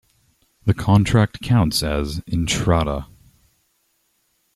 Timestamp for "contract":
0.73-1.41